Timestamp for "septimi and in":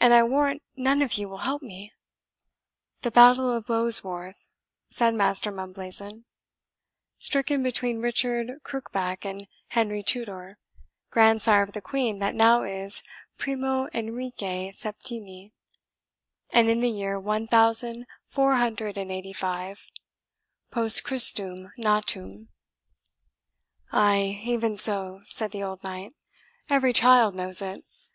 14.72-16.80